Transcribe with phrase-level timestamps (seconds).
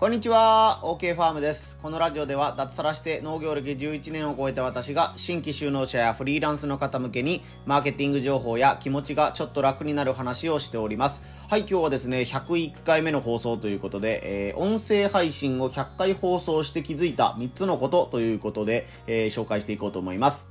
[0.00, 0.80] こんにちは。
[0.82, 1.76] OK ファームです。
[1.82, 11.20] このラジオでは脱サラして農業歴11年を超えた私が新規就農者やフリーランスの方向けにマーケティング情報や気持ちがちょっと楽になる話をしております。
[11.50, 20.48] はい今日はですね101回目の放送ということで、えー、音声配信を100回放送して気づいた3つのことということで、えー、紹介していこうと思います。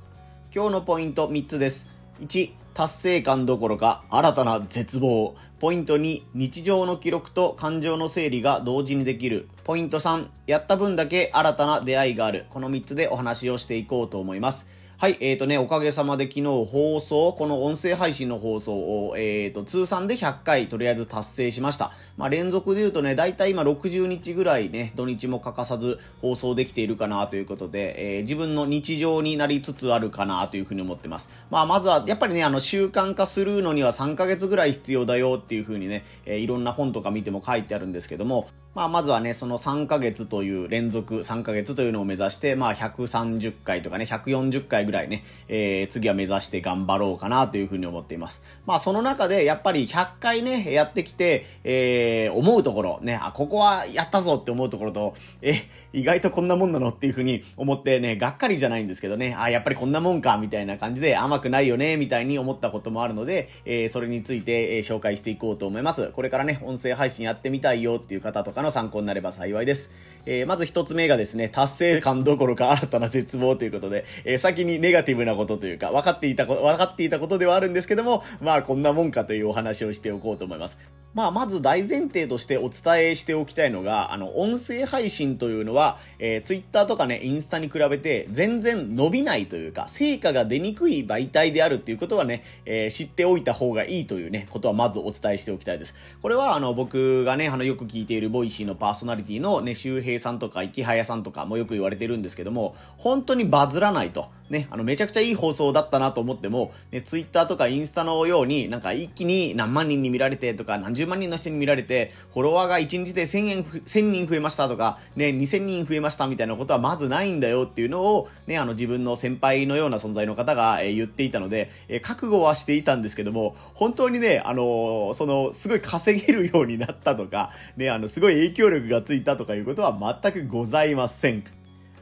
[0.54, 1.88] 今日のポイント3つです。
[2.20, 5.34] 1達成感どころか新たな絶望。
[5.58, 9.48] ポイント2、日常の記録と感情の整理が同時にできる。
[9.64, 12.46] ポイント3、やった分だけ新たな出会いがある。
[12.50, 14.66] この3つでお話をしていこうと思います。
[15.00, 21.92] はい、えーとね、おかげさまで昨日放送、この音声配信の放送を、えーと、通算で100回とりあえず達成しました。
[22.18, 31.30] まあ、連続で言うとね、だいたい今60日ぐらいね、土日も欠かさず放送できているかなということで、えー、自分の日常になりつつあるかなというふうに思ってます。
[31.48, 48.42] まあ、まずは、やっぱりね、あの、習慣化するのには3ヶ月ぐらい必要だよっていうふうにね、え、いろんな本とか見ても書いてあるんですけども、まあ、まずはね、その3ヶ月という連続3ヶ月というのを目指して、まあ、130回とかね、140回ぐらいね、えー、次は目指して頑張ろうかなというふうに思っています。
[48.66, 66.12] まあ、その中で、やっぱり100回ね、やってきて、えー、思うところ、ね、あ、ここはやったぞって思うところと、え、意外とこんなもんなのっていうふうに思ってね、がっかりじゃないんですけどね、あ、やっぱりこんなもんか、みたいな感じで甘くないよね、みたいに思ったこともあるので、えー、それについて、えー、紹介していこうと思います。
[66.12, 69.90] これからね、音声配信やってみたいよっていう方とかかの参考になれば幸いです。
[70.26, 80.78] えー、まず一つ目がですね、達成感どころか新たな絶望ということで、えー、先にネガティブなことというか、分かっていたこと、分かっていたことではあるんですけども、まあこんなもんかというお話をしておこうと思います。
[81.12, 95.94] まあまず大前提としてお伝えしておきたいのが、あの、音声配信というのは、えー、Twitter とかね、インスタに比べて全然伸びないというか、成果が出にくい媒体であるっていうことはね、えー、知っておいた方がいいというね、ことはまずお伝えしておきたいです。
[96.22, 104.28] これはあの、僕がね、あの、よく聞いている Voicy のパーソナリティのね、周平さんとか、イケハヤさんとかもよく言われてるんですけども、本当にバズらないと。
[104.50, 131.59] ね、あの、めちゃくちゃいい放送だったなと思っても、ね、ツイッターとかインスタのように、なんか一気に何万人に見られてとか、何十10万人の人に見られて、フォロワーが1日で1000円、1000人増えましたとか、ね、2000人増えましたみたいなことはまずないんだよっていうのを、ね、あの、自分の先輩のような存在の方が、えー、言っていたので、えー、覚悟はしていたんですけども、本当にね、あのー、その、すごい稼げるようになったとか、ね、あの、すごい影響力がついたとかいうことは全くございません。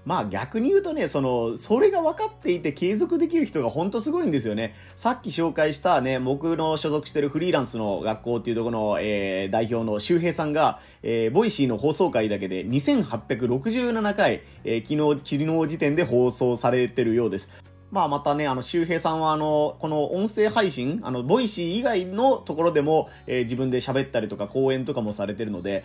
[0.08, 4.74] まあ逆に言うとね、その、それが分かっていて継続できる人が本当すごいんですよね。
[4.96, 17.50] さっき紹介したね、僕の所属してるフリーランスの学校っていうところの、えー、代表の周平さんが、えー、 Voicy の放送回だけで2867回、えー、昨日、昨日時点で放送されてるようです。
[17.90, 25.84] まあまたね、あの、周平さんはあの、この音声配信、あの、 Voicy 以外のところでも、えー、自分で喋ったりとか講演とかもされてるので、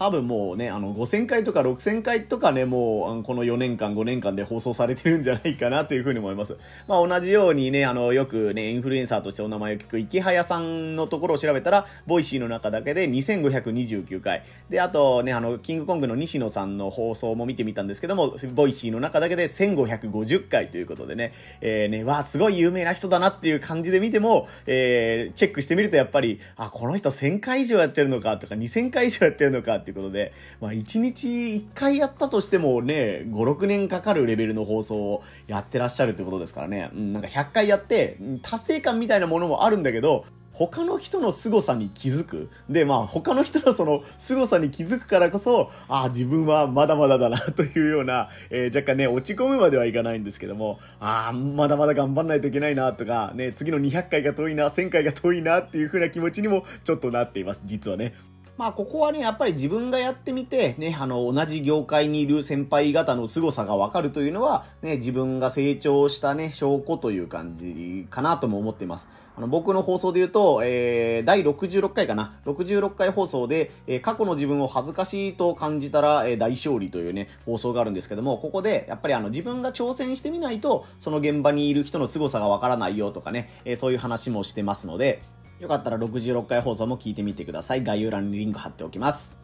[0.00, 6.56] 多分もうね、あの、5000回とか6000回とかね、もう、この4年間、5年間で放送されてるんじゃないかなというふうに思います。
[6.88, 14.42] まあ、同じようにね、あの、よくね、インフルエンサーとしてお名前を聞くイケハヤさんのところを調べたら、 Voicy の中だけで2529回。
[14.70, 36.90] で、あとね、あの、キングコングの西野さんの放送も見てみたんですけども、 Voicy の中だけで1550回ということでね、えー、ね、わあ、すごい有名な人だなっていう感じで見ても、えー、チェックしてみるとやっぱり、あ、この人1000回以上やってるのかとか、2000回以上やってるのかってっていうことで、まあ、1日1回やったとしてもね、5、6年かかるレベルの放送をやってらっしゃるってことですからね。
[36.94, 42.50] うん、なんか100回やって、達成感みたいなものもあるんだけど、他の人の凄さに気づく。
[42.68, 58.14] で、まあ、他の人のその凄さに気づくからこそ、ああ、自分はまだまだだなというような、えー、若干ね、落ち込むまではいかないんですけども、ああ、まだまだ頑張んないといけないなとか、ね、次の200回が遠いな、1000回が遠いなっていう風な気持ちにもちょっとなっています、実はね。
[58.60, 69.08] まあ、ここはね、やっぱり自分がやってみて、ね、あの、同じ業界にいる先輩方の凄さがわかるというのは、ね、自分が成長したね、証拠という感じかなとも思っています。
[69.34, 72.34] あの、僕の放送で言うと、えー、第66回かな。
[72.44, 85.22] 66回放送で、えー、過去の自分を恥ずかしいと感じたら、えー、大勝利というね、放送があるんですけども、ここで、やっぱりあの、自分が挑戦してみないと、その現場にいる人の凄さがわからないよとかね、えー、そういう話もしてますので、
[85.60, 87.84] よかったら66回放送も聞いてみてください。
[87.84, 89.36] 概要欄にリンク貼っておきます。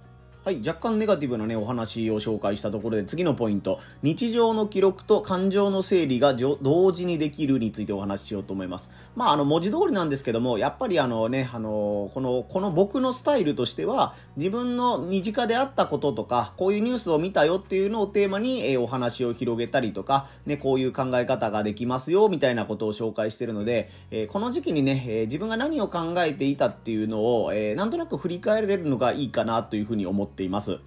[0.47, 8.89] はい、若干ネガティブなね、お話を紹介したところで、次のポイント、日常の記録と感情の整理が同時にできるについてお話ししようと思います。
[9.17, 30.79] まあ、あの、文字通りなんですけども、やっぱりあのね、あの、この、この僕のスタイルとしては、自分の身近であったこととか、こういうニュースを見たよっていうのをテーマに、えー、お話を広げたりとか、ね、こういう考え方ができますよ、みたいなことを紹介してるので、えー、この時期にね、えー、自分が何を考えていたっていうのを、えなんとなく振り返れるのがいいかなというふうに思ってています。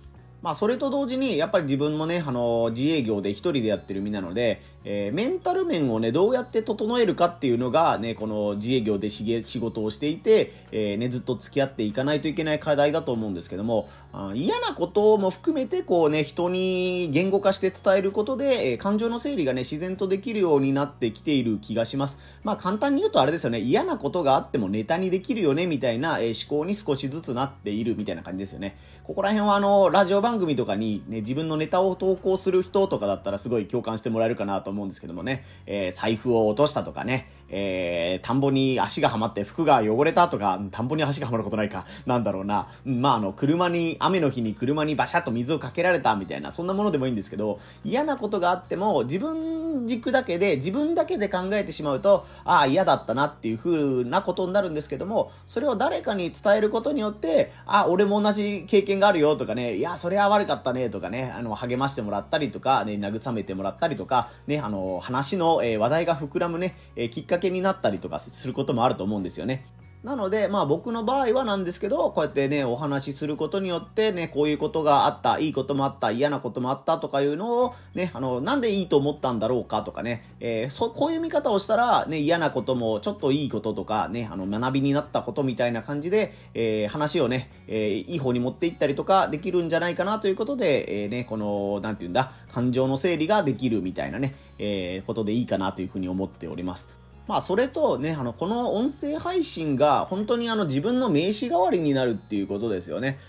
[0.41, 13.89] まあ、それと同時に、やっぱり自分もね、あの、自営業で一人でやってる身なので、えー、メンタル面をね、どうやって整えるかっていうのが、ね、この自営業で仕事をしていて、えー、ね、ずっと付き合っていかないといけない課題だと思うんですけども、
[14.33, 22.17] 嫌なことも含めて、こうね、人に言語化して伝えることで、えー、感情の整理がね、自然とできるようになってきている気がします。
[22.43, 28.77] まあ、簡単に言うとあれですよね、嫌なことがあってもネタにできるよね、みたいな、え思考に少しずつなっているみたいな感じですよね。
[29.03, 42.67] ここら辺はあの、ラジオ番組とかに、ね、自分のネタを投稿する人とかだったらすごい共感してもらえるかなとと思うんですけどもね、えー、財布を落としたとかね、えー、田んぼに足がはまって服が汚れたとか、田んぼに足がはまることないか、なんだろうな。
[42.85, 69.65] まあ、あの、車に、雨の日に車にバシャッと水をかけられたみたいな、そんなものでもいいんですけど、嫌なことがあっても、自分軸だけで、自分だけで考えてしまうと、ああ、嫌だったなっていう風なことになるんですけども、それを誰かに伝えることによって、あ、俺も同じ経験があるよとかね、いや、それは悪かったねとかね、あの、励ましてもらったりとか、ね、慰めてもらったりとか、ね、あの、話の、え、話題が膨らむね、え、きっかけになったりとかすることもあると思うんですよね。
[70.03, 97.08] なので、まあ僕の場合はなんですけど、こうやってね、お話しすることによってね、こういうことがあった、いいこともあった、嫌なこともあったとかいうのを、ね、あの、なんでいいと思ったんだろうかとかね、えー、そ、こういう見方をしたら、ね、嫌なこともちょっといいこととか、ね、あの、学びになったことみたいな感じで、えー、話をね、えー、いい方に持っていったりとかできるんじゃないかなということで、えー、ね、この、なんていうんだ、感情の整理ができるみたいなね、えー、ことでいいかなというふうに思っております。
[97.29, 103.19] まあ、それとね、あの、この音声配信が本当にあの自分の名刺代わりになるっていうことですよね。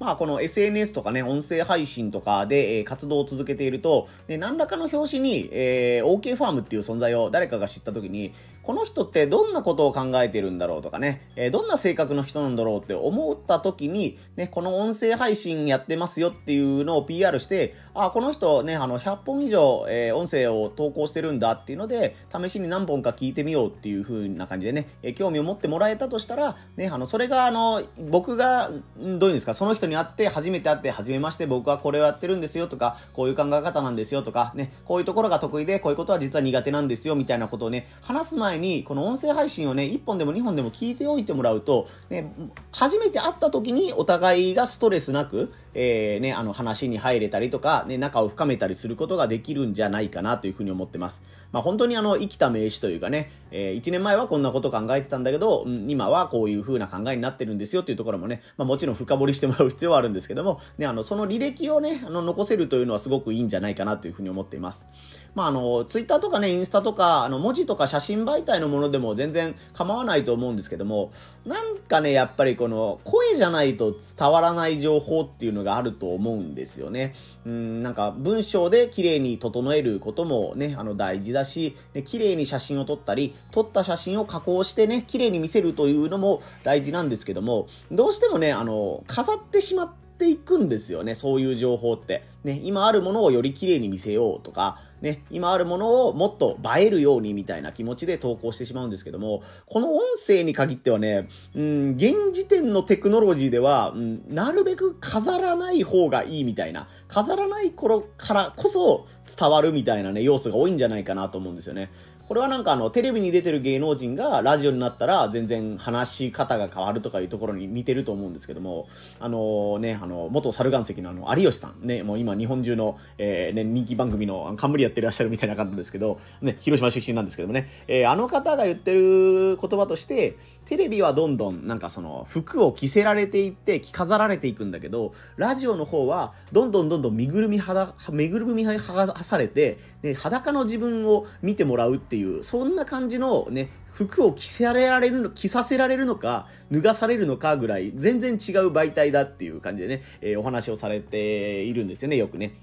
[0.00, 8.34] まあ、この SNS とかね、音声配信とかで、えー、活動を続けていると、ね、何らかの表紙に、えー、OK ファームっていう存在を誰かが知った時に、
[8.64, 42.32] この人ってどんなことを考えてるんだろうとかね、えー、どんな性格の人なんだろうって思った時に、ね、この音声配信やってますよっていうのを PR して、あ、この人ね、あの、100本以上、えー、音声を投稿してるんだっていうので、試しに何本か聞いてみようっていう風な感じでね、えー、興味を持ってもらえたとしたら、ね、あの、それがあの、僕が、どういうんですか、その人に会って、初めて会って、初めまして僕はこれをやってるんですよとか、こういう考え方なんですよとか、ね、こういうところが得意で、こういうことは実は苦手なんですよみたいなことをね、話す前に、この音声配信をね、1本でも2本でも聞いておいてもらうと、ね、
[42.72, 51.22] 初めて会った時にお互いがストレスなく、えー、ね、あの話に入れたりとか、ね、仲を深めたりすることができるんじゃないかなというふうに思ってます。
[51.52, 64.86] まあ本当にあの、生きた名詞というかね、えー、1年前はこんなこと考えてたんだけど、うん、今はこういう風な考えになってるんですよっていうところもね、まあもちろん深掘りしてもらう必要はあるんですけども、ね、あの、その履歴をね、あの、残せるというのはすごくいいんじゃないかなというふうに思っています。
[65.34, 71.10] まああの、ツイッターとかね、インスタとか、あの、文字とか写真媒体のものでも全然構わないと思うんですけども、
[71.44, 77.14] なんかね、やっぱりこの、声じゃないと伝わらない情報っていうのがあると思うんですよね。
[77.44, 92.24] うん、なんか文章で綺麗に整えることもね、あの大事だし、ね、綺麗に写真を撮ったり、撮った写真を加工してね、綺麗に見せるというのも大事なんですけども、どうしてもね、あの、飾ってしまっていくんですよね、そういう情報って。
[92.44, 109.06] ね、今あるものをより綺麗に見せようとか、ね、今あるものをもっと映えるようにみたいな気持ちで投稿してしまうんですけども、この音声に限ってはね、うん、現時点のテクノロジーでは、うん、なるべく飾らない方がいいみたいな、飾らない頃からこそ
[109.38, 111.90] 伝わるみたいなね、要素が多いんじゃないかなと思うんですよね。
[112.26, 118.88] これはなんかあの、テレビに出てる芸能人がラジオになったら全然話し方が変わるとかいうところに似てると思うんですけども、
[119.20, 148.38] あのね、あの、元猿岩石のあの、有吉さんね、もう今日本中の、えー、ね、人気番組の冠やってらっしゃるみたいな方ですけど、ね、広島出身なんですけどもね、えー、あの方が言ってる言葉として、テレビはどんどんなんかその服を着せられていって着飾られていくんだけど、ラジオの方はどんどんどんどん身ぐるみはだ、身ぐるみ剥がされて、ね、裸の自分を見てもらうっていう、そんな感じのね、服を着せられるの、着させられるのか、脱がされるのかぐらい、全然違う
[148.72, 152.54] 媒体だっていう感じでね、えー、お話をされているんですよね、よくね。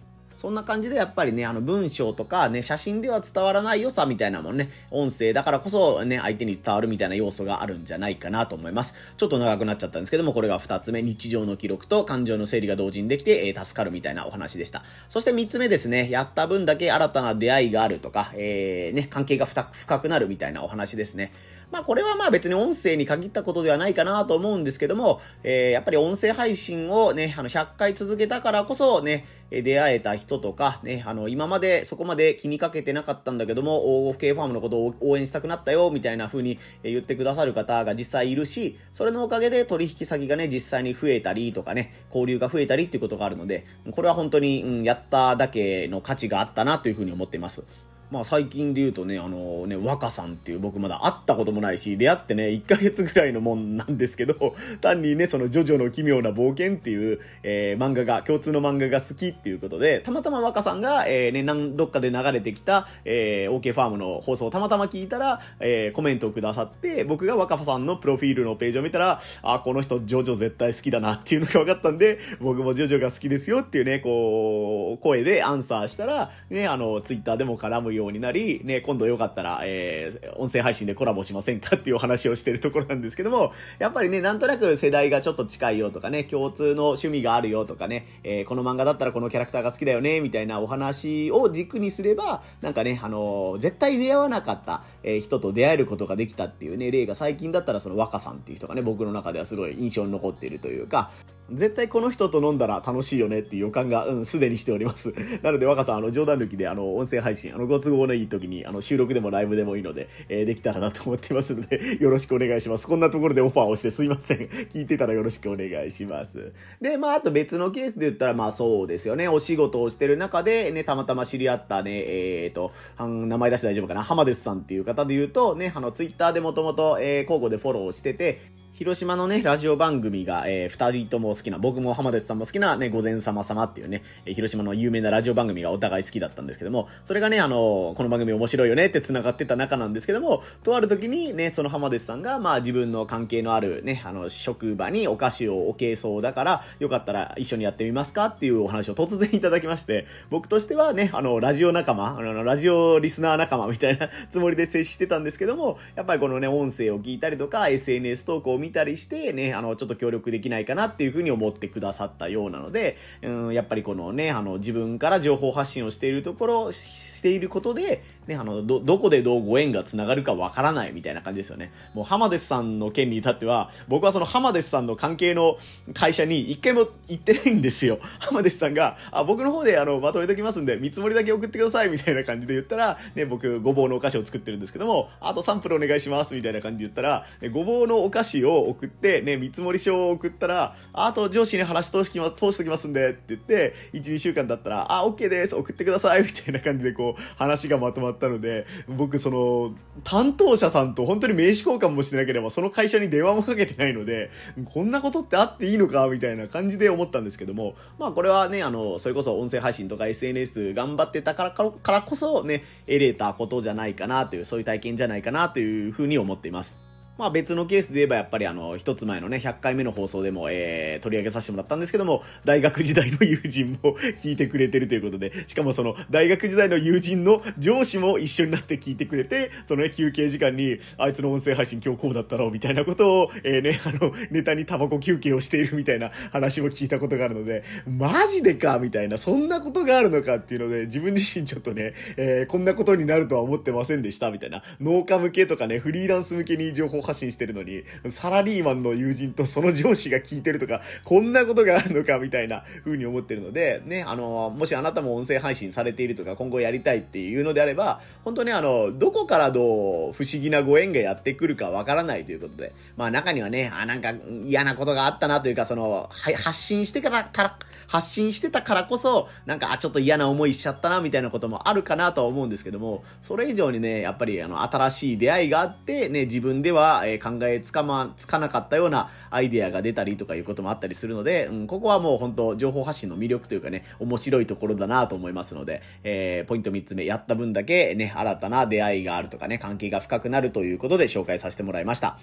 [0.41, 8.95] そんな感じでやっぱりね、あの文章とかね、写真では伝わらない良さみたいなもんね、音声だからこそね、相手に伝わるみたいな要素があるんじゃないかなと思います。
[9.17, 14.81] ちょっと長くなっちゃったんですけども、これが2つ目、日常の記録と感情の整理が同時にできて、えー、助かるみたいなお話でした。
[15.10, 21.33] そして3つ目ですね、やった分だけ新たな出会いがあるとか、えー、ね、関係が深くなるみたいなお話ですね。
[21.71, 47.63] まあこれはまあ別に音声に限ったことではないかなと思うんですけども、えー、やっぱり音声配信をね、あの100回続けたからこそね、出会えた人とか、ね、あの、今までそこまで気にかけてなかったんだけども、OFK ファームのことを応援したくなったよ、みたいな風に言ってくださる方が実際いるし、それのおかげで取引先がね、実際に増えたりとかね、交流が増えたりっていうことがあるので、これは本当に、うん、やっただけの価値があったなという風に思っています。
[48.12, 101.12] まあ最近で言うとね、あのね、若さんっていう僕まだ会ったこともないし、出会ってね、1ヶ月ぐらいのもんなんですけど、 単にね、そのジョジョの奇妙な冒険っていう、えー、漫画が、共通の漫画が好きっていうことで、たまたま若さんが、えー、ね、何、どっかで流れてきた、えー、OK ファームの放送をたまたま聞いたら、えー、コメントをくださって、僕が若さんのプロフィールのページを見たら、あ、この人ジョジョ絶対好きだなっていうのが分かったんで、僕もジョジョが好きですよっていうね、こう、声でアンサーしたら、ね、あの、ツイッターでも絡むよようになり、ね、今度よかったら、えー、音声配信でコラボしませんかっていうお話をしてるところなんですけども、やっぱりね、なんとなく世代がちょっと近いよとかね、共通の趣味があるよとかね、えー、この漫画だったらこのキャラクターが好きだよね、みたいなお話を軸にすれば、なんかね、あのー、絶対出会わなかった、え、人と出会えることができたっていうね、例が最近だったらその若さんっていう人がね、僕の中ではすごい印象に残っているというか、
[101.53, 105.13] 絶対この人と飲んだら楽しいよねっていう予感が、うん、すでにしております。
[105.43, 112.88] なので若さん、あの、冗談抜きで、あの、音声配信、あの、ご都合のいい時に、あの、収録でもライブでもいいので、えー、できたらなと思ってますので、 よろしくお願いします。
[112.88, 114.38] こんなところでオファーをしてすいません。
[114.72, 116.53] 聞いてたらよろしくお願いします。
[116.79, 119.27] で、まあ、あと別のケースで言ったら、まあそうですよね。
[119.27, 171.71] お仕事をしてる中で、ね、たまたま知り合ったね、えっ、ー、と、名前出して大丈夫かな浜ですさんっていう方で言うと、ね、あの、ツイッターでもともと、えー、交互でフォローしてて、広島のね、ラジオ番組が、えー、二人とも好きな、僕も浜田さんも好きなね、午前様様っていうね、えー、広島の有名なラジオ番組がお互い好きだったんですけども、それがね、あのー、この番組面白いよねって繋がってた中なんですけども、とある時にね、その浜田さんが、まあ自分の関係のあるね、あの、職場にお菓子を置けそうだから、よかったら一緒にやってみますかっていうお話を突然いただきまして、僕としてはね、あの、ラジオ仲間、あの、ラジオリスナー仲間みたいなつもりで接してたんですけども、やっぱりこのね、音声を聞いたりとか、SNS 投稿を見たりして、ね、あの、ちょっと協力できないかなっていうふうに思ってくださったようなので、うん、やっぱりこのね、あの、自分から情報発信をしているところ、していることで、ね、あの、ど、どこでどうご縁が繋がるかわからないみたいな感じですよね。
[171.95, 175.57] もう浜デスさんの件に至っては、僕はその浜デスさんの関係の
[175.95, 177.99] 会社に一回も行ってないんですよ。
[178.19, 204.30] 浜デスさんが、あ、僕の方であの、まとめときますんで、見積もりだけ送ってくださいみたいな感じで言ったら、ね、僕、ごぼうのお菓子を作ってるんですけども、あとサンプルお願いしますみたいな感じで言ったら、ね、ごぼうのお菓子を送って、ね、見積もり書を送ったら、あと上司に話通し通しときますんで、って言って、1、2週間だったら、あ、OK です、送ってくださいみたいな感じでこう、話がまとまってったので、僕その、担当者さんと本当に名刺交換もしてなければ、その会社に電話もかけてないので、
[204.74, 216.90] こんなことってあっていいのかみたいな感じで思ったんですけども、まあこれはね、あの、それこそ音声配信とか SNS 頑張ってたからからこそね、得れたことじゃないかなという、そういう体験じゃないかなというふうに思っています。
[217.18, 259.62] まあ別のケースで言えばやっぱりあの、一つ前のね、100回目の放送でも、えー、取り上げさせてもらったんですけども、大学時代の友人も 聞いてくれてるということで、しかもその、大学時代の友人の上司も一緒になって聞いてくれて、そのね、休憩時間に、あいつの音声配信今日こうだったろうみたいなことを、えー、ね、あの、ネタにタバコ休憩をしているみたいな話も聞いたことがあるので、マジでかみたいな、そんなことがあるのかっていうので、自分自身ちょっとね、えー、こんなことになるとは思ってませんでしたみたいな、農家向けとかね、フリーランス向けに情報発信してるのに、サラリーマンの友人とその上司が聞いてるとか、こんなことがあるのかみたいな風に思ってるので、ね、あの、もしあなたも音声配信されているとか、今後やりたいっていうのであれば、本当にあの、どこからど
[260.10, 292.17] う不思議なご縁がやってくるかわからないということで、まあ中にはね、あ、なんか嫌なことがあったなというか、その、発信してから、から発信してたからこそ、なんか、あ、ちょっと嫌な思いしちゃったなみたいなこともあるかなとは思うんですけども、それ以上にね、やっぱりあの、新しい出会いがあって、ね、自分では、え考えつかま、つかなかったようなアイデアが出たりとかいうこともあったりするので、うん、ここはもう本当情報発信の魅力というかね、面白いところだなと思いますので、えー、ポイント3つ目、やった分だけね、新たな出会いがあるとかね、関係が深くなるということで紹介させてもらいました。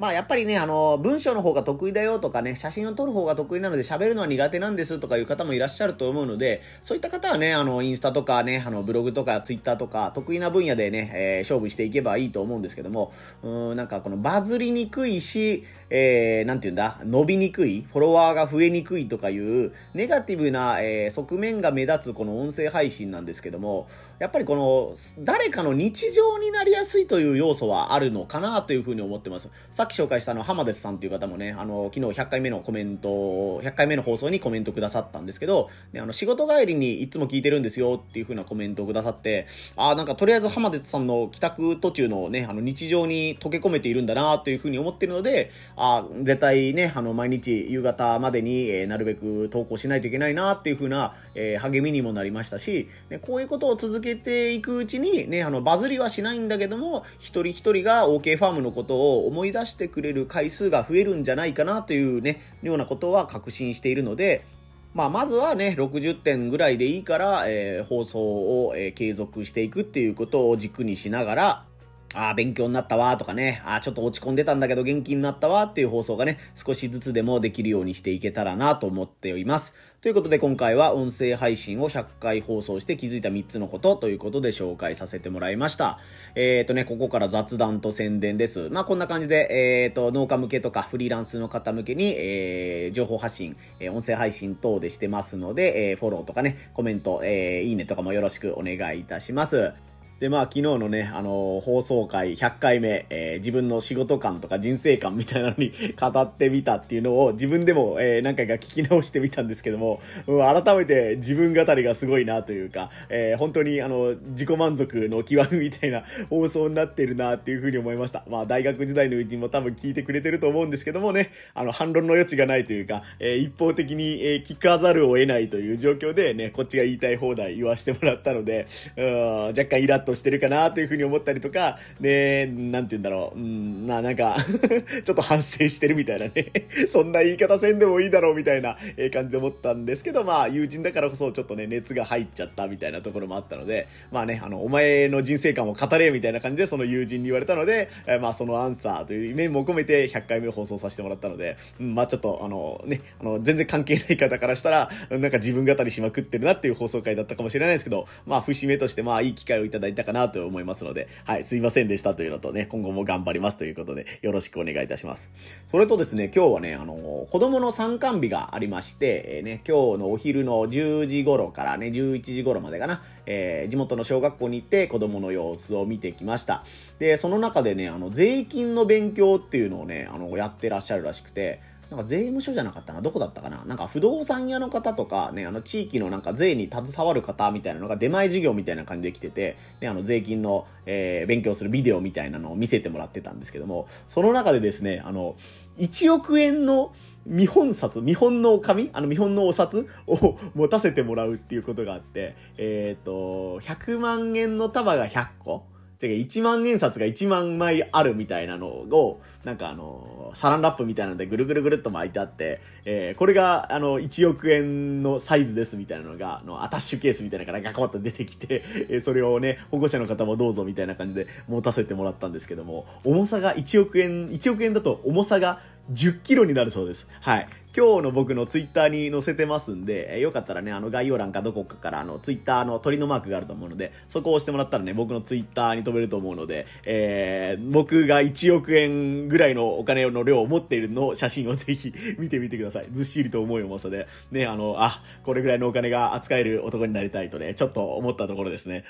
[0.00, 23.88] まあやっぱりね、あの、文章の方が得意だよとかね、写真を撮る方が得意なので喋るのは苦手なんですとかいう方もいらっしゃると思うので、そういった方はね、あの、インスタとかね、あの、ブログとかツイッターとか、得意な分野でね、えー、勝負していけばいいと思うんですけども、うん、なんかこのバズりにくいし、えー、なんて言うんだ、伸びにくい、フォロワーが増えにくいとかいう、ネガティブな、えー、側面が目立つこの音声配信なんですけども、
[24.20, 29.48] やっぱりこの、誰かの日常になりやすいという要素はあるのかなというふうに思ってます。
[29.72, 45.50] さっき紹介したあの、浜ですさんという方もね、あの、昨日100回目のコメント、100回目の放送にコメントくださったんですけど、ね、あの、仕事帰りにいつも聞いてるんですよっていうふうなコメントをくださって、あ、なんかとりあえず浜ですさんの帰宅途中のね、あの、日常に溶け込めているんだなというふうに思ってるので、
[45.82, 64.44] あ、絶対ね、あの、毎日夕方までに、えー、なるべく投稿しないといけないなっていうふうな、えー、励みにもなりましたし、ね、こういうことを続けていくうちに、ね、あの、バズりはしないんだけども、一人一人が OK ファームのことを思い出してくれる回数が増えるんじゃないかなというね、ようなことは確信しているので、
[64.92, 71.64] まあ、まずはね、60点ぐらいでいいから、えー、放送を、えー、継続していくっていうことを軸にしながら、
[72.12, 79.74] ああ、勉強になったわとかね、ああ、ちょっと落ち込んでたんだけど元気になったわっていう放送がね、少しずつでもできるようにしていけたらなと思っています。
[80.00, 85.98] ということで今回は音声配信を100回放送して気づいた3つのことということで紹介させてもらいました。
[86.34, 88.70] えっ、ー、とね、ここから雑談と宣伝です。
[88.70, 99.74] まあこんな感じで、えっ、ー、と、農家向けとかフリーランスの方向けに、えー、情報発信、えー、音声配信等でしてますので、えー、フォローとかね、コメント、えー、いいねとかもよろしくお願いいたします。
[100.20, 118.22] で、まあ、昨日のね、あのー、放送回100回目、えー、自分の仕事観とか人生観みたいなのに 語ってみたっていうのを自分でも、えー、何回か聞き直してみたんですけども、うん、改めて自分語りがすごいなというか、えー、本当にあの、自己満足の極みみたいな放送になってるなっていうふうに思いました。
[118.28, 129.06] まあ、大学時代のうちも多分聞いてくれてると思うんですけどもね、あの、反論の余地がないというか、えー、一方的に、え、聞かざるを得ないという状況でね、こっちが言いたい放題言わせてもらったので、うん、
[129.48, 134.36] 若干イラッとしてるかなというふうに思ったりとか、で、なんて言うんだろう、うん、まあなんか
[135.04, 136.52] ちょっと反省してるみたいなね。
[136.90, 138.76] そんな言い方せんでもいいだろうみたいな
[139.12, 165.30] 感じで思ったんですけど、まあ友人だからこそちょっとね、熱が入っちゃったみたいなところもあったので、まあね、あの、お前の人生観を語れみたいな感じでその友人に言われたので、えまあそのアンサーという面も込めて100回目放送させてもらったので、うん、まあちょっとあのね、あの、全然関係ない方からしたら、なんか自分語りしまくってるなっていう放送回だったかもしれないですけど、まあ節目としてまあいい機会をいただいたかなと思いますますので、はい、すいませんでしたというのとね、今後も頑張りますということで、よろしくお願いいたします。
[165.66, 176.64] それとですね、今日はね、あの、子供の参観日がありまして、えー、ね、今日のお昼の10時頃からね、11時頃までかな、えー、地元の小学校に行って子供の様子を見てきました。
[176.98, 183.02] で、その中でね、あの、税金の勉強っていうのをね、あの、やってらっしゃるらしくて、なんか税務署じゃなかったな？
[183.02, 183.64] どこだったかな？
[183.64, 195.34] なんか不動産屋の方とかね、あの地域のなんか税に携わる方みたいなのが出前授業みたいな感じで来てて、ね、あの税金の、えー、勉強するビデオみたいなのを見せてもらってたんですけども、その中でですね、あの、
[195.78, 196.92] 1億円の
[197.26, 205.64] 見本札、見本の紙あの見本のお札を持たせてもらうっていうことがあって、えっ、ー、と、100万円の束が100個
[206.02, 225.60] 違う、1万円札が1万枚あるみたいなのを、なんかあの、サランラップみたいなのでぐるぐるぐるっと巻いてあって、えー、これがあの、1億円のサイズですみたいなのが、あの、アタッシュケースみたいなのからガコッと出てきて、えー、それをね、保護者の方もどうぞみたいな感じで持たせてもらったんですけども、重さが1億円、1億円だと重さが
[225.92, 227.06] 10キロになるそうです。
[227.20, 227.48] はい。
[227.72, 242.88] 今日の僕のツイッターに載せてますんで、えー、よかったらね、あの概要欄かどこかからあのツイッターの鳥のマークがあると思うので、そこを押してもらったらね、僕のツイッターに飛べると思うので、えー、僕が1億円ぐらいのお金の量を持っているの写真をぜひ 見てみてください。
[242.90, 248.82] ずっしりと重い重さで、ね、あの、あ、これぐらいのお金が扱える男になりたいとね、ちょっと思ったところですね。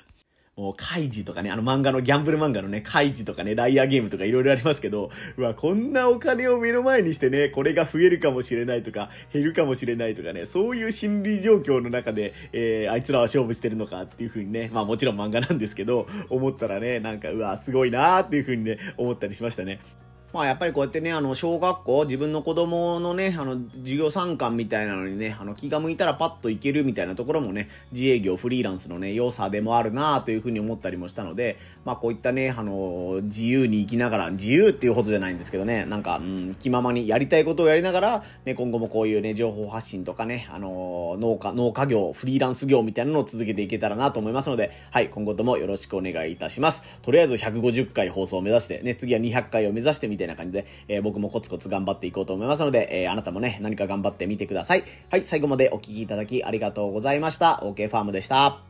[0.60, 19.80] もう、カイジとかね、あの漫画の、ギャンブル漫画のね、カイジとかね、ライアーゲームとかいろいろありますけど、うわ、こんなお金を目の前にしてね、これが増えるかもしれないとか、減るかもしれないとかね、そういう心理状況の中で、えー、あいつらは勝負してるのかっていう風にね、まあもちろん漫画なんですけど、思ったらね、なんか、うわ、すごいなーっていう風にね、思ったりしましたね。
[20.32, 46.82] まあやっぱりこうやってね、あの、小学校、自分の子供のね、あの、授業参観みたいなのにね、あの、気が向いたらパッと行けるみたいなところもね、自営業、フリーランスのね、良さでもあるなというふうに思ったりもしたので、まあこういったね、あの、自由に生きながら、自由っていうほどじゃないんですけどね、なんか、うん、気ままにやりたいことをやりながら、ね、今後もこういうね、情報発信とかね、あの、農家、農家業、フリーランス業みたいなのを続けていけたらなと思いますので、はい、今後ともよろしくお願いいたします。
[47.02, 54.84] とりあえず150回放送を目指して、ね、次は200回を目指してみたいな感じで、えー、僕もコツコツ頑張っていこうと思いますので、えー、あなたもね、何か頑張ってみてください。
[55.10, 57.60] はい、最後までお聴きいただきありがとうございました。
[57.64, 58.69] OK ファームでした。